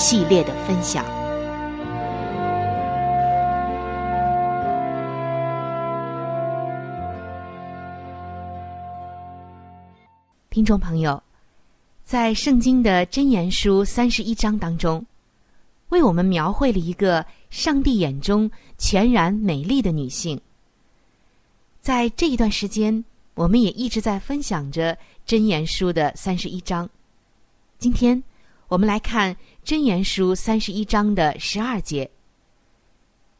[0.00, 1.04] 系列的分享，
[10.48, 11.22] 听众朋友，
[12.02, 15.04] 在圣经的箴言书三十一章当中，
[15.90, 20.40] 为我们描绘了一个上帝眼中全然美丽的女性。
[21.82, 24.96] 在这一段时间，我们也一直在分享着
[25.26, 26.88] 箴言书的三十一章。
[27.76, 28.22] 今天，
[28.68, 29.36] 我们来看。
[29.64, 32.10] 箴言书三十一章的十二节，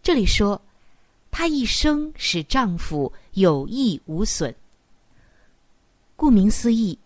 [0.03, 0.61] 这里说，
[1.31, 4.55] 她一生使丈夫有益无损。
[6.15, 6.97] 顾名思义，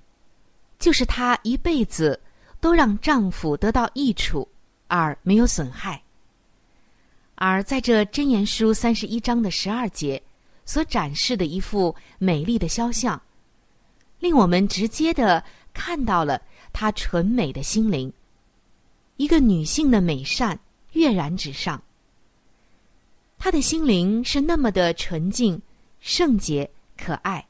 [0.79, 2.21] 就是她一辈子
[2.61, 4.47] 都让丈夫得到益处，
[4.89, 6.03] 而没有损害。
[7.37, 10.21] 而在这箴言书三十一章的十二节
[10.67, 13.21] 所展示的一幅美丽的肖像，
[14.19, 15.43] 令我们直接的
[15.73, 16.43] 看到了
[16.73, 18.13] 她纯美的心灵。
[19.17, 20.59] 一个女性的美善
[20.93, 21.83] 跃然纸上，
[23.39, 25.61] 她的心灵是那么的纯净、
[26.01, 27.47] 圣洁、可爱，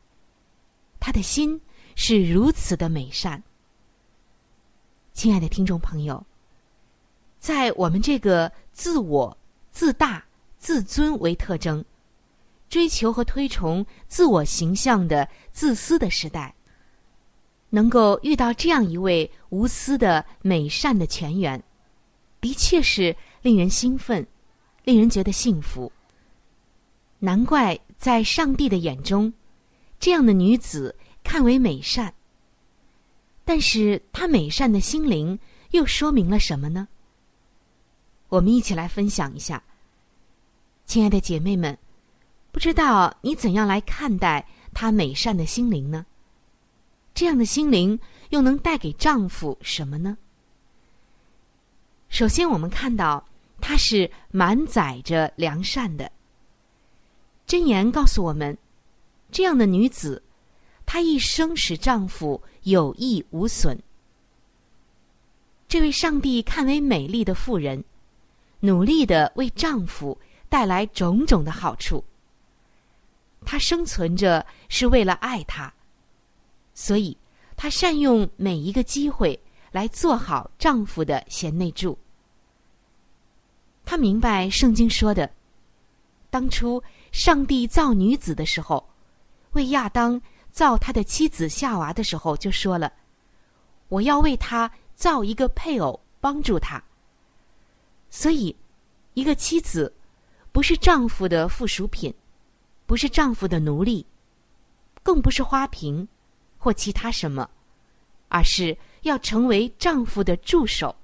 [1.01, 1.59] 她的心
[1.97, 3.43] 是如此的美善。
[5.15, 6.25] 亲爱的听众朋友，
[7.39, 9.37] 在我们这个自我、
[9.71, 10.23] 自大、
[10.59, 11.83] 自尊为特征、
[12.69, 16.55] 追求和推崇自我形象的自私的时代。
[17.75, 21.61] 能够遇到这样一位无私的美善的泉源，
[22.41, 24.25] 的确是令人兴奋，
[24.85, 25.91] 令人觉得幸福。
[27.19, 29.33] 难怪在上帝的眼中，
[29.99, 30.95] 这样的女子
[31.25, 32.15] 看为美善。
[33.45, 35.37] 但是她美善的心灵
[35.73, 36.87] 又说明了什么呢？
[38.29, 39.61] 我们一起来分享一下，
[40.87, 41.77] 亲爱的姐妹们，
[42.53, 46.07] 不知道你怎样来看待她美善的心灵呢？
[47.15, 47.99] 这样的心灵
[48.31, 50.19] 又能带给丈夫什么呢？
[52.09, 53.25] 首先，我们看到
[53.61, 56.11] 她是满载着良善的。
[57.47, 58.57] 箴言告诉我们，
[59.31, 60.23] 这样的女子，
[60.85, 63.79] 她一生使丈夫有益无损。
[65.69, 67.85] 这位上帝看为美丽的妇人，
[68.61, 70.19] 努力的为丈夫
[70.49, 72.03] 带来种种的好处。
[73.45, 75.73] 她生存着是为了爱他，
[76.75, 77.17] 所以
[77.57, 79.39] 她善用每一个机会
[79.71, 81.97] 来做好丈夫的贤内助。
[83.85, 85.31] 她明白圣经说的，
[86.31, 86.83] 当初
[87.13, 88.85] 上帝造女子的时候，
[89.53, 92.93] 为亚当造他的妻子夏娃的时候，就说了
[93.89, 96.83] ：“我要为他造一个配偶，帮助他。”
[98.11, 98.57] 所以，
[99.15, 99.93] 一个妻子
[100.51, 102.15] 不是丈夫的附属品，
[102.87, 104.07] 不是丈夫的奴隶，
[105.03, 106.07] 更不是花瓶
[106.65, 107.47] 或其他什么，
[108.31, 110.97] 而是要成为丈夫的助手，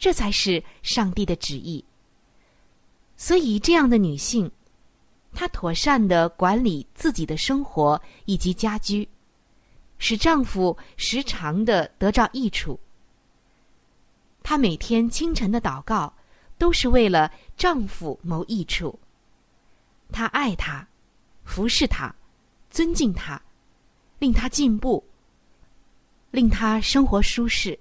[0.00, 1.84] 这才是上帝的旨意。
[3.16, 4.50] 所以，这样的女性，
[5.32, 9.08] 她妥善的管理自己的生活以及家居，
[9.98, 12.76] 使丈夫时常的得到益处。
[14.42, 16.12] 她每天清晨的祷告，
[16.58, 18.98] 都是为了丈夫谋益处。
[20.10, 20.84] 她爱他，
[21.44, 22.12] 服侍他，
[22.70, 23.40] 尊敬他，
[24.20, 25.04] 令他进步，
[26.30, 27.76] 令他生活舒适。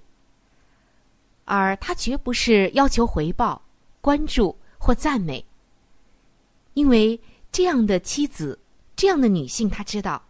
[1.46, 3.62] 而他绝不是要求回报、
[4.02, 4.58] 关注。
[4.82, 5.44] 或赞美，
[6.74, 7.20] 因为
[7.52, 8.58] 这样的妻子，
[8.96, 10.24] 这样的女性，她知道，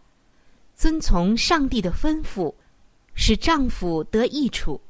[0.74, 2.52] 遵从上帝的吩咐，
[3.14, 4.80] 使丈夫得益处。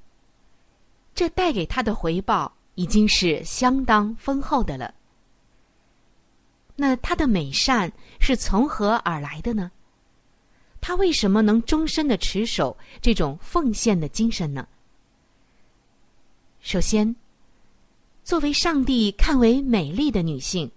[1.15, 4.95] 这带给她的回报已经是相当丰厚的了。
[6.75, 9.71] 那她的美善是从何而来的呢？
[10.81, 14.67] 她为什么能终身的持守这种奉献的精神呢？
[16.61, 17.15] 首先。
[18.23, 20.71] 作为上帝看为美丽的女性，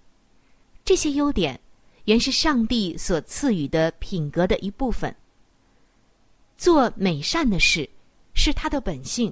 [0.84, 1.60] 这些优点
[2.06, 5.14] 原是上帝所赐予的品格的一部分。
[6.58, 7.88] 做美善的事
[8.34, 9.32] 是她的本性，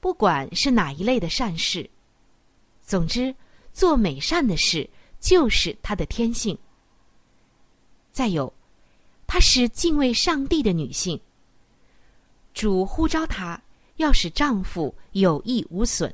[0.00, 1.88] 不管是哪一类的善事，
[2.82, 3.32] 总之
[3.72, 4.88] 做美善的事
[5.20, 6.58] 就是她的天性。
[8.10, 8.52] 再有，
[9.32, 11.20] 她是敬畏上帝的女性，
[12.52, 13.62] 主呼召她
[13.94, 16.12] 要使丈夫有益无损。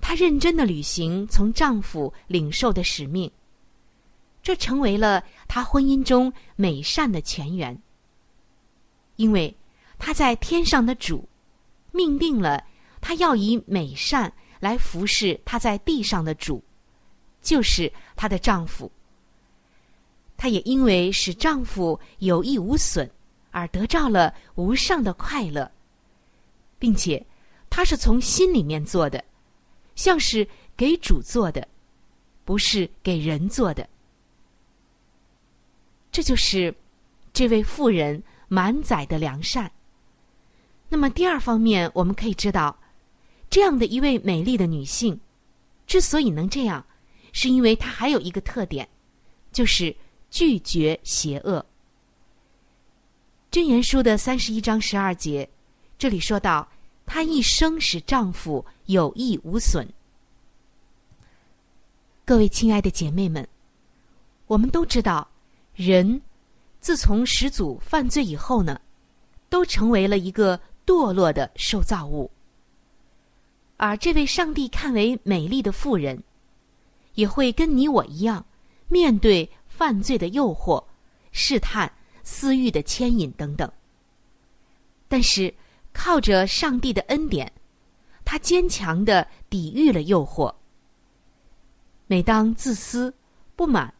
[0.00, 3.28] 她认真的履行从丈夫领受的使命，
[4.44, 7.76] 这成为了她婚姻中美善的泉源。
[9.16, 9.52] 因为
[9.98, 11.28] 她在天上的主
[11.90, 12.64] 命定了
[13.00, 16.62] 她要以美善来服侍她在地上的主，
[17.42, 18.88] 就是她的丈夫。
[20.36, 23.10] 她也因为使丈夫有益无损
[23.50, 25.70] 而得到了无上的快乐，
[26.78, 27.24] 并且
[27.70, 29.22] 她是从心里面做的。
[29.94, 30.46] 像是
[30.76, 31.66] 给主做的，
[32.44, 33.88] 不是给人做的。
[36.12, 36.74] 这就是
[37.32, 39.72] 这位妇人满载的良善。
[40.88, 42.78] 那么第二方面，我们可以知道，
[43.48, 45.18] 这样的一位美丽的女性，
[45.86, 46.84] 之所以能这样，
[47.32, 48.86] 是因为她还有一个特点，
[49.50, 49.96] 就是
[50.30, 51.64] 拒绝邪恶。
[53.50, 55.48] 箴言书的三十一章十二节，
[55.98, 56.68] 这里说到。
[57.08, 59.88] 她一生使丈夫有益无损。
[62.24, 63.46] 各位亲爱的姐妹们，
[64.48, 65.28] 我们都知道，
[65.76, 66.20] 人
[66.80, 68.80] 自从始祖犯罪以后呢，
[69.48, 72.28] 都成为了一个堕落的受造物。
[73.76, 76.20] 而这位上帝看为美丽的妇人，
[77.14, 78.44] 也会跟你我一样，
[78.88, 80.82] 面对犯罪的诱惑、
[81.32, 81.90] 试探、
[82.22, 83.70] 私欲的牵引等等。
[85.08, 85.52] 但是。
[85.98, 87.50] 靠着上帝的恩典，
[88.22, 90.54] 他坚强的抵御了诱惑。
[92.06, 93.14] 每当自私、
[93.56, 93.94] 不满、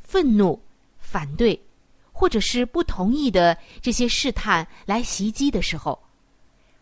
[0.00, 0.60] 愤怒、
[0.98, 1.56] 反对，
[2.10, 5.96] 或者是不同意的这些试探来袭击的时候，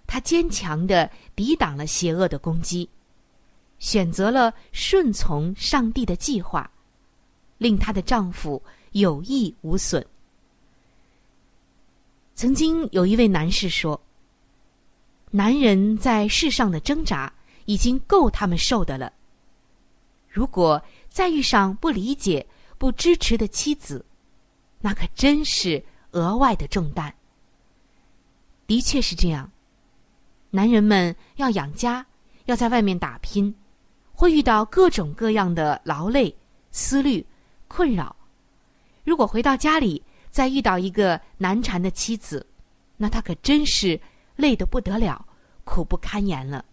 [0.06, 2.88] 他坚强的抵挡了邪恶的攻击，
[3.78, 6.70] 选择了顺从上帝的计划，
[7.64, 10.04] 令她的丈夫有益无损。
[12.35, 13.99] 曾经有一位男士说。
[15.30, 17.33] 男人在世上的挣扎
[17.64, 19.12] 已经够他们受的了。
[20.28, 22.47] 如果再遇上不理解、
[22.78, 24.04] 不支持的妻子，
[24.80, 27.12] 那可真是额外的重担。
[28.68, 29.50] 的确是这样，
[30.50, 32.06] 男人们要养家，
[32.44, 33.52] 要在外面打拼，
[34.12, 36.33] 会遇到各种各样的劳累、
[36.71, 37.26] 思虑、
[37.75, 38.14] 困扰。
[39.04, 40.00] 如果回到家里
[40.31, 42.47] 再遇到一个难缠的妻子，
[42.97, 44.00] 那他可真是。
[44.37, 45.25] 累得不得了，
[45.62, 46.64] 苦不堪言了。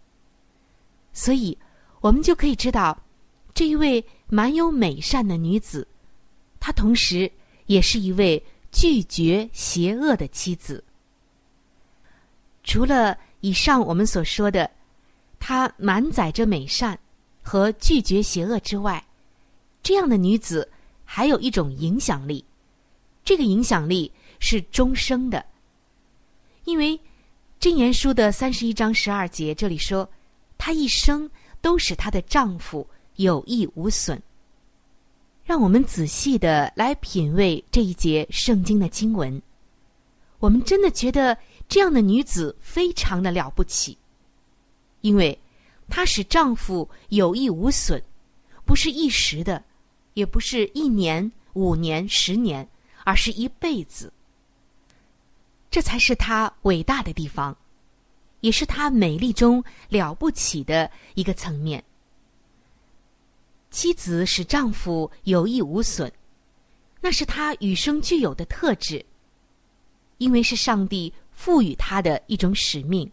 [1.12, 1.56] 所以，
[2.00, 3.00] 我们就可以知道，
[3.54, 5.86] 这一位蛮有美善的女子，
[6.58, 7.30] 她同时
[7.66, 10.82] 也是一位拒绝邪恶的妻子。
[12.64, 14.68] 除了以上我们所说的，
[15.38, 16.98] 她满载着美善
[17.44, 19.00] 和拒绝邪恶之外，
[19.84, 20.68] 这样的女子
[21.14, 22.42] 还有一种影响力，
[23.22, 25.44] 这个影响力是终生的。
[26.64, 26.96] 因为
[27.60, 30.08] 《箴言书》的三十一章十二节这里说，
[30.56, 34.18] 她一生都使她的丈夫有益无损。
[35.44, 39.42] 让我们仔细的来品味这一节圣经的经文，
[40.38, 41.36] 我们真的觉得
[41.68, 43.98] 这样的女子非常的了不起，
[45.02, 45.38] 因为
[45.90, 48.02] 她使丈夫有益无损，
[48.64, 49.62] 不是一时的，
[50.14, 52.68] 也不是一年、五年、十年，
[53.04, 54.12] 而是一辈子。
[55.70, 57.56] 这才是她伟大的地方，
[58.40, 61.82] 也是她美丽中了不起的一个层面。
[63.70, 66.12] 妻子使丈夫有益无损，
[67.00, 69.02] 那是她与生俱有的特质，
[70.18, 73.10] 因为是上帝赋予她的一种使命。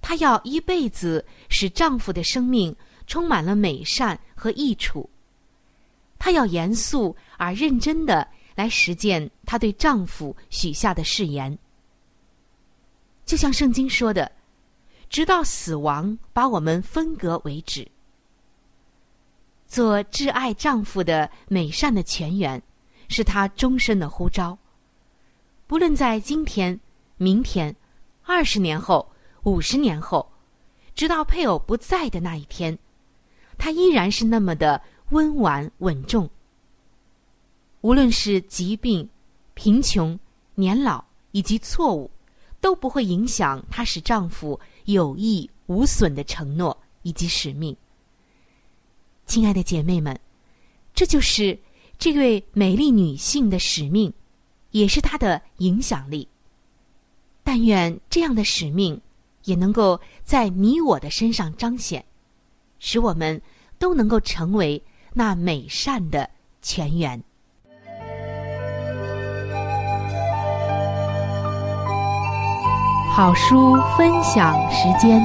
[0.00, 2.74] 她要一辈子使丈夫的生命
[3.08, 5.10] 充满了美善和益处。
[6.18, 11.56] 她要严肃而认真的来实践她对丈夫许下的誓言，
[13.24, 14.30] 就像圣经说的
[15.08, 17.86] ：“直到死亡把我们分隔为止。”
[19.68, 22.60] 做挚爱丈夫的美善的泉源，
[23.08, 24.58] 是她终身的呼召。
[25.66, 26.80] 不论在今天、
[27.18, 27.76] 明天、
[28.22, 29.06] 二十年后、
[29.42, 30.26] 五十年后，
[30.94, 32.78] 直到配偶不在的那一天，
[33.58, 34.80] 她依然是那么的
[35.10, 36.28] 温婉稳重。
[37.80, 39.08] 无论是疾病、
[39.54, 40.18] 贫穷、
[40.54, 42.10] 年老以及错误，
[42.60, 47.76] 都不会影响她使丈夫有益无损的承诺以及使命。
[49.26, 50.18] 亲爱的姐妹们，
[50.94, 51.58] 这就是
[51.98, 54.12] 这位美丽女性的使命，
[54.72, 56.26] 也是她的影响力。
[57.44, 59.00] 但愿这样的使命
[59.44, 62.04] 也能够在你我的身上彰显，
[62.78, 63.40] 使我们
[63.78, 66.28] 都能够成为那美善的
[66.62, 67.22] 泉源。
[73.10, 75.20] 好书分享时间。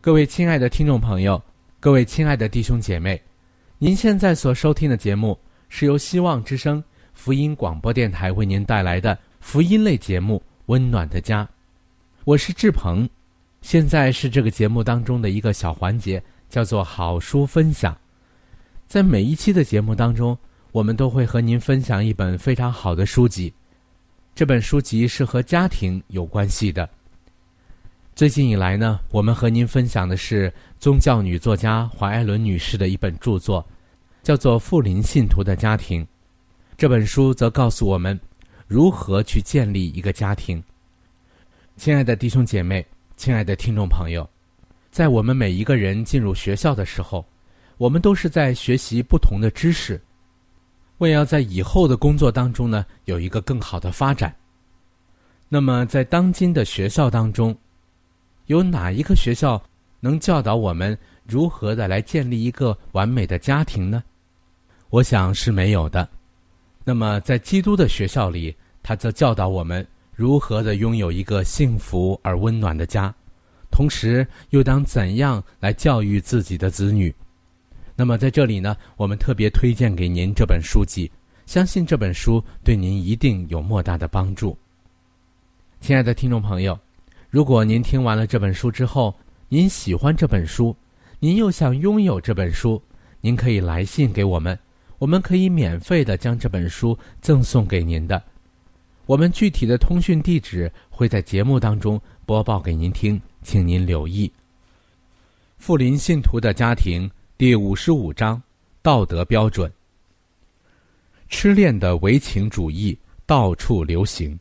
[0.00, 1.42] 各位亲爱的听众朋友，
[1.80, 3.20] 各位亲爱的弟兄姐妹，
[3.78, 6.82] 您现在所收听的节目是由希望之声
[7.14, 11.42] 福音广播电台为您带来的福音类节目《温暖的家》，
[12.24, 13.08] 我是志鹏。
[13.60, 17.96] 现在是这个节目当中的一个小环节，叫做好书分享。
[18.86, 20.36] 在每一期的节目当中，
[20.72, 23.52] 我们都会和您分享一本非常好的书籍，
[24.34, 26.88] 这本书籍是和家庭有关系的。
[28.14, 33.64] 最近以来呢，我们和您分享的是宗教女作家怀艾伦女士的一本著作，
[34.22, 36.02] 叫做《富林信徒的家庭》。
[36.76, 38.18] 这本书则告诉我们
[38.66, 40.62] 如何去建立一个家庭。
[41.76, 42.84] 亲爱的弟兄姐妹，
[43.18, 44.26] 亲爱的听众朋友，
[44.92, 47.26] 在我们每一个人进入学校的时候，
[47.76, 50.00] 我们都是在学习不同的知识，
[50.98, 54.32] 为要在以后的工作当中呢有一个更好的发展。
[55.48, 57.52] 那么，在当今的学校当中，
[58.46, 59.60] 有哪一个学校
[59.98, 60.96] 能教导我们
[61.26, 64.00] 如何的来建立一个完美的家庭呢？
[64.90, 66.08] 我想是没有的。
[66.84, 69.84] 那么，在基督的学校里，他则教导我们
[70.18, 73.14] 如何的拥有一个幸福而温暖的家，
[73.70, 77.14] 同时又当怎样来教育自己的子女。
[77.94, 81.08] 那么，在这里呢，我们特别推荐给您这本书籍，
[81.46, 84.58] 相信这本书对您一定有莫大的帮助。
[85.80, 86.76] 亲爱的听众朋友。
[87.30, 89.14] 如果您听完了这本书之后，
[89.48, 90.74] 您喜欢这本书，
[91.20, 92.82] 您又想拥有这本书，
[93.20, 94.58] 您可以来信给我们，
[94.98, 98.20] 我们可以免费的将这本书赠送给您的。
[99.08, 104.30] 我们具体的通讯地址会在节目当中播报给您听，请您留意。
[105.56, 108.42] 富林信徒的家庭第五十五章
[108.82, 109.72] 道德标准。
[111.30, 114.38] 痴恋的唯情主义到处流行，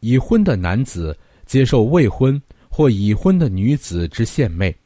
[0.00, 1.18] 已婚的男子。
[1.46, 2.38] 接受未婚
[2.68, 4.76] 或已婚的女子之献媚，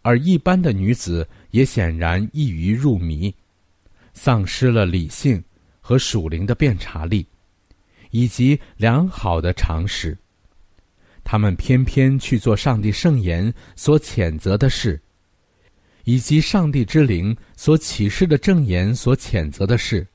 [0.00, 3.34] 而一般的女子也显然易于入迷，
[4.14, 5.44] 丧失了理性
[5.88, 7.26] 和属灵的辨察力，
[8.10, 10.14] 以及良好的常识。
[11.24, 15.00] 他们偏偏去做上帝圣言所谴责的事，
[16.04, 20.06] 以及上帝之灵所启示的正言所谴责的事，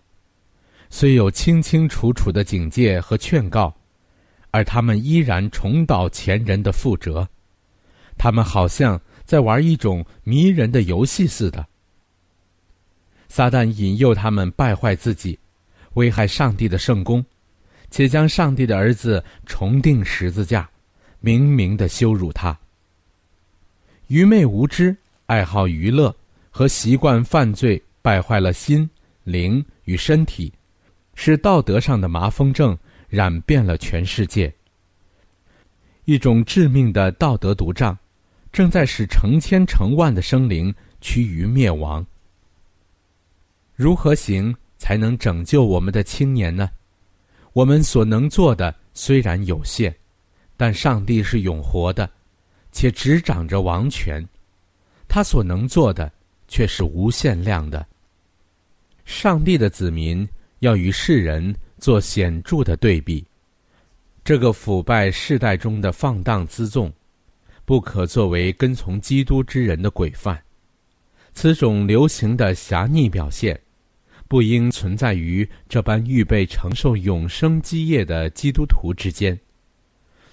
[0.91, 3.75] 虽有清清楚楚的警戒和劝告。
[4.51, 7.27] 而他们依然重蹈前人的覆辙，
[8.15, 11.65] 他们好像在玩一种迷人的游戏似的。
[13.27, 15.39] 撒旦引诱他们败坏自己，
[15.93, 17.23] 危害上帝的圣功，
[17.89, 20.69] 且将上帝的儿子重定十字架，
[21.19, 22.57] 明明的羞辱他。
[24.07, 24.95] 愚昧无知、
[25.25, 26.15] 爱好娱乐
[26.51, 28.89] 和习惯犯罪，败坏了心
[29.23, 30.51] 灵与身体，
[31.15, 34.53] 使道德上的麻风症染遍了全世界。
[36.05, 37.97] 一种致命的道德毒障，
[38.51, 42.05] 正在使成千成万的生灵趋于灭亡。
[43.75, 44.53] 如何行
[44.83, 46.69] 才能拯救我们的青年呢？
[47.53, 49.95] 我们所能做的虽然有限，
[50.57, 52.11] 但上帝是永活的，
[52.73, 54.21] 且执掌着王权，
[55.07, 56.11] 他所能做的
[56.49, 57.87] 却是无限量的。
[59.05, 60.27] 上帝的子民
[60.59, 63.25] 要与世人做显著的对比。
[64.21, 66.91] 这个腐败世代中的放荡辎纵，
[67.63, 70.37] 不可作为跟从基督之人的规范。
[71.31, 73.57] 此种流行的狭逆表现。
[74.33, 79.39] 不应存在于这般预备承受永生基业的基督徒之间。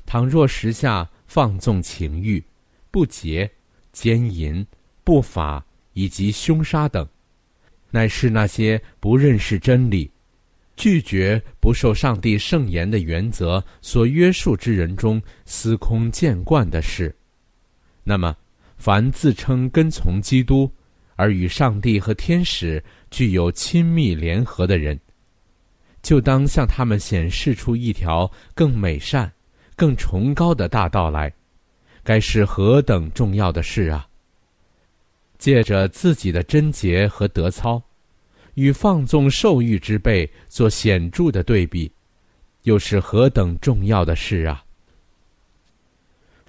[0.06, 2.42] 倘若时下放纵情欲、
[2.90, 3.50] 不洁、
[3.92, 4.66] 奸淫、
[5.04, 7.06] 不法以及凶杀等，
[7.90, 10.10] 乃是那些不认识真理、
[10.76, 17.14] 拒绝不受上帝圣言的原则所约束之人中司空见惯的事。
[18.02, 18.34] 那么，
[18.78, 20.72] 凡自称跟从基督，
[21.16, 24.98] 而与上帝和天使具有亲密联合的人，
[26.02, 29.30] 就当向他们显示出一条更美善、
[29.76, 31.32] 更崇高的大道来，
[32.02, 34.06] 该是何等重要的事啊！
[35.38, 37.82] 借着自己的贞洁和德操，
[38.54, 41.90] 与放纵兽欲之辈做显著的对比，
[42.62, 44.62] 又是何等重要的事啊！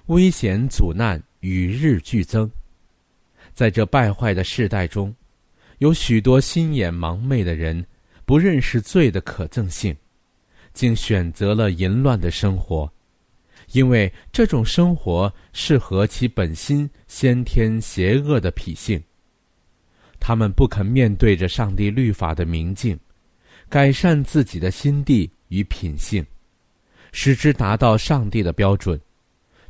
[0.06, 2.50] 危险阻难与日俱增。
[3.54, 5.14] 在这败坏的世代中，
[5.82, 7.84] 有许多心眼盲昧的人，
[8.24, 9.92] 不认识罪的可憎性，
[10.72, 12.88] 竟选择了淫乱的生活，
[13.72, 19.02] 因为这种生活适合其本心先天邪恶的脾性。
[20.20, 22.96] 他们不肯面对着上帝律法的明镜，
[23.68, 26.24] 改善自己的心地与品性，
[27.10, 29.00] 使之达到上帝的标准，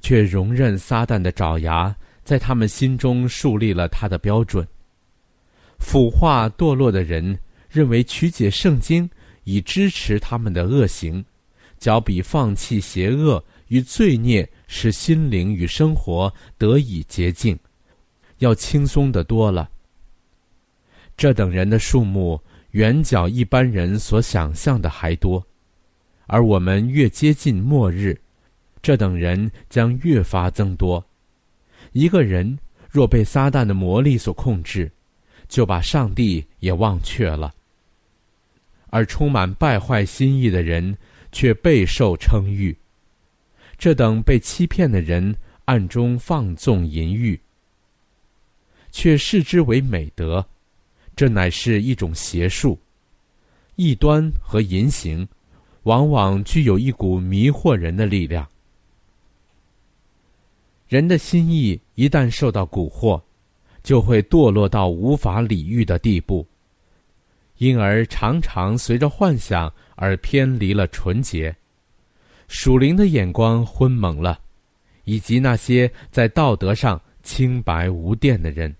[0.03, 1.97] 却容忍撒旦的爪牙。
[2.23, 4.69] 在他们心中树立了他的标准。
[5.83, 9.11] 腐化堕落的人认为曲解圣经
[9.45, 11.23] 以支持他们的恶行，
[11.77, 17.59] 较比放弃邪恶与罪孽，使心灵与生活得以洁净，
[18.39, 19.69] 要轻松的多了。
[21.17, 22.41] 这等人的数目
[22.71, 25.45] 远较一般人所想象的还多，
[26.27, 28.19] 而我们越接近末日，
[28.81, 31.05] 这等人将越发增多。
[31.91, 34.91] 一个人若被撒旦的魔力所控制，
[35.53, 37.53] 就把上帝也忘却了；
[38.89, 40.97] 而充满败坏心意的人
[41.31, 42.75] 却备受称誉。
[43.77, 45.37] 这等被欺骗的人
[45.67, 47.39] 暗中放纵淫欲，
[48.91, 50.43] 却视之为美德，
[51.15, 52.81] 这乃是一种邪术。
[53.77, 55.29] 异端和淫行，
[55.83, 58.49] 往往具有一股迷惑人的力量。
[60.89, 63.21] 人的心意一旦受到蛊惑，
[63.83, 66.47] 就会堕落到无法理喻的地步，
[67.59, 71.55] 因而常常随着幻想而偏离了纯洁，
[72.49, 74.39] 属灵的眼光昏蒙了，
[75.05, 78.75] 以及那些在道德上清白无玷的人，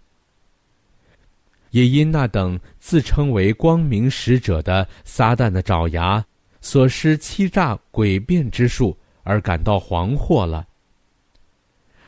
[1.71, 6.25] 也因那等自称为光明使者的撒旦的爪牙
[6.61, 10.67] 所施欺诈诡辩之术而感到惶惑了。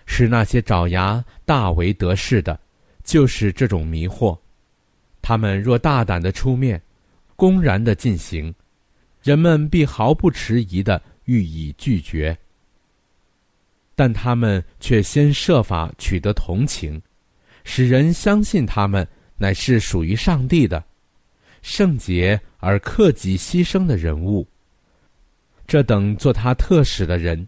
[0.06, 2.60] 使那些爪牙大为得势的，
[3.04, 4.36] 就是这种迷惑。
[5.22, 6.82] 他们若大胆的出面，
[7.36, 8.52] 公然的进行，
[9.22, 12.36] 人们必毫不迟疑的予以拒绝。
[13.94, 17.00] 但他们却先设法取得同情，
[17.62, 20.82] 使人相信他们乃是属于上帝的
[21.62, 24.46] 圣洁而克己牺牲的人物。
[25.66, 27.46] 这等做他特使的人。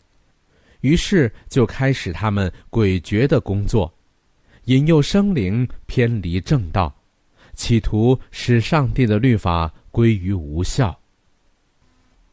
[0.82, 3.92] 于是就开始他们诡谲的工作，
[4.66, 6.92] 引诱生灵偏离正道，
[7.54, 10.96] 企图使上帝的律法归于无效。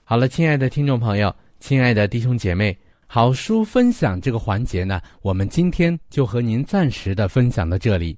[0.03, 8.17] 好了，亲爱的听众朋友，亲爱的弟兄姐妹，好书分享这个环节呢，我们今天就和您暂时的分享到这里。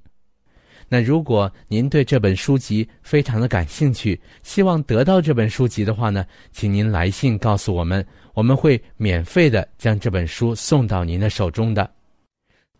[0.88, 11.90] 那如果您对这本书籍非常的感兴趣，希望得到这本书籍的话呢，请您来信告诉我们，我们会免费的将这本书送到您的手中的。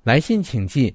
[0.03, 0.95] 来信请寄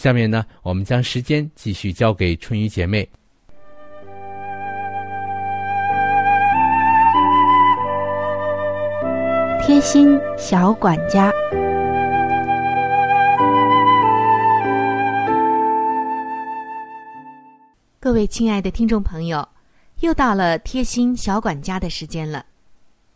[0.00, 3.06] 下面呢，我们将时间继续交给春雨姐妹。
[9.62, 11.30] 贴心小管家，
[18.00, 19.46] 各位亲爱的听众朋友，
[19.98, 22.46] 又到了贴心小管家的时间了。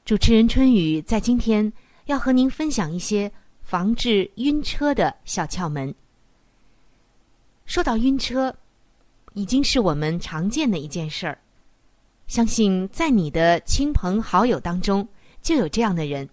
[0.05, 1.73] 主持人春雨在今天
[2.05, 5.95] 要和您分享一些防治晕车的小窍门。
[7.67, 8.55] 说到晕车，
[9.33, 11.39] 已经是我们常见的一件事儿。
[12.27, 15.07] 相信在你的亲朋好友当中，
[15.43, 16.29] 就有这样的人。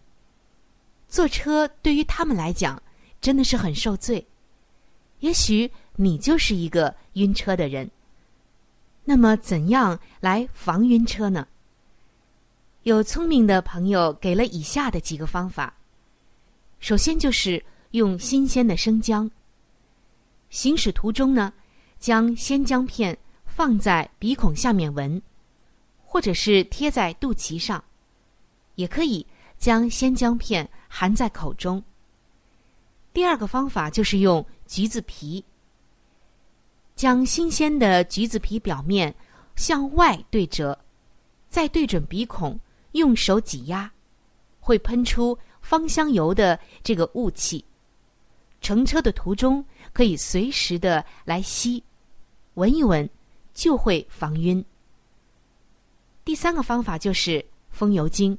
[1.07, 2.81] 坐车对于他们来讲，
[3.19, 4.25] 真的是很受罪。
[5.19, 7.89] 也许你就是一个晕车的人。
[9.03, 11.47] 那么，怎样来防晕车呢？
[12.83, 15.73] 有聪明的朋友给了以下的几个方法。
[16.79, 19.29] 首先就是用新鲜的生姜。
[20.51, 21.51] 行驶途中呢，
[21.97, 25.19] 将鲜姜片放在鼻孔下面闻，
[26.03, 27.81] 或者是贴在肚脐上，
[28.75, 29.25] 也可以
[29.57, 31.81] 将鲜姜片含在口中。
[33.13, 35.43] 第二个方法就是用橘子皮，
[36.97, 39.15] 将新鲜的橘子皮表面
[39.55, 40.77] 向外对折，
[41.47, 42.59] 再对准鼻孔，
[42.91, 43.89] 用手挤压，
[44.59, 47.63] 会喷出芳香油的这个雾气。
[48.61, 49.65] 乘车的途中。
[49.93, 51.83] 可以随时的来吸，
[52.53, 53.09] 闻一闻，
[53.53, 54.63] 就会防晕。
[56.23, 58.37] 第三个方法就是风油精，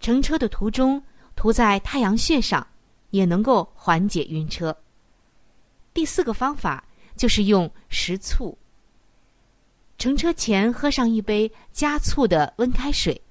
[0.00, 1.00] 乘车的途中
[1.36, 2.66] 涂在太阳穴上，
[3.10, 4.76] 也能够缓解晕车。
[5.94, 8.58] 第四个方法就是用食醋，
[9.98, 13.22] 乘车前喝上一杯加醋的温开水，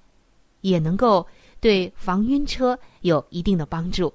[0.61, 1.27] 也能够
[1.59, 4.13] 对防晕车有一定的帮助。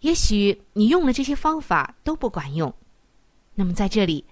[0.00, 2.72] 也许你用了这些方法都不管用，
[3.54, 4.24] 那么在这里，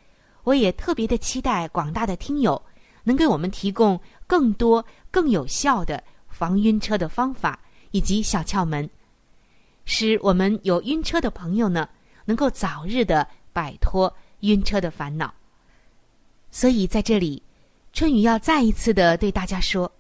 [0.45, 2.61] 我也特别的期待广大的听友
[3.05, 7.59] 能给我们提供更多更有效的防晕车的方法
[7.91, 8.89] 以及小窍门，
[9.85, 11.89] 使我们有晕车的朋友呢
[12.25, 15.33] 能够早日的摆脱晕车的烦恼。
[16.51, 17.43] 所以在这里，
[17.93, 19.91] 春雨要再一次的对大家说，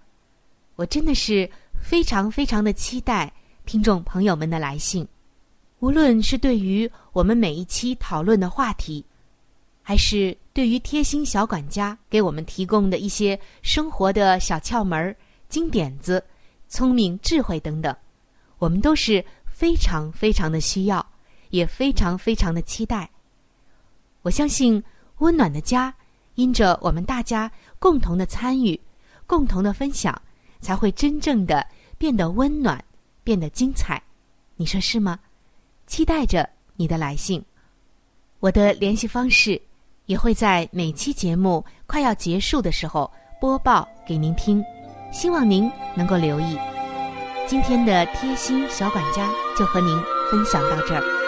[0.76, 3.30] 我真的是非常非常的期待
[3.66, 5.06] 听众朋友们的来信。
[5.80, 9.04] 无论是对于我们每一期讨论的话题，
[9.82, 15.14] 还是对于贴心小管家给我们提供的一些生活的小窍门、
[15.48, 16.22] 金点子、
[16.68, 17.94] 聪明智慧等等，
[18.58, 21.04] 我们都是非常非常的需要，
[21.50, 23.08] 也非常非常的期待。
[24.22, 24.82] 我相信
[25.18, 25.94] 温暖的家，
[26.34, 28.78] 因着我们大家共同的参与、
[29.28, 30.20] 共同的分享，
[30.60, 31.64] 才会真正的
[31.96, 32.84] 变得温暖、
[33.22, 34.02] 变得精彩。
[34.56, 35.18] 你说是吗？
[35.88, 37.42] 期待着你的来信，
[38.40, 39.60] 我的联系方式
[40.04, 44.62] 也会在每期节目快要结束的时候播报给您听，
[45.10, 46.56] 希望您能够留意。
[47.46, 49.98] 今天的贴心小管家就和您
[50.30, 51.27] 分享到这儿。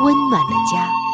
[0.00, 1.07] 温暖的家。